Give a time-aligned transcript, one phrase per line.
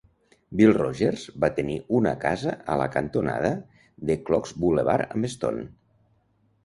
[0.59, 3.51] Will Rogers va tenir una casa a la cantonada
[4.11, 5.67] de Clocks Boulevard amb Stone.